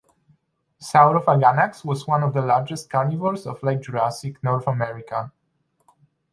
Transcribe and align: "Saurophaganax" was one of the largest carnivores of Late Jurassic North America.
"Saurophaganax" 0.81 1.85
was 1.85 2.07
one 2.07 2.23
of 2.23 2.33
the 2.33 2.41
largest 2.41 2.89
carnivores 2.89 3.45
of 3.45 3.61
Late 3.61 3.81
Jurassic 3.81 4.43
North 4.43 4.65
America. 4.67 5.31